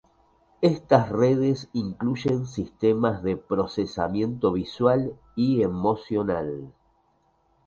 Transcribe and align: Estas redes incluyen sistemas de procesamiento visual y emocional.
Estas 0.61 1.09
redes 1.11 1.69
incluyen 1.73 2.47
sistemas 2.47 3.21
de 3.21 3.37
procesamiento 3.37 4.51
visual 4.51 5.13
y 5.35 5.61
emocional. 5.61 6.73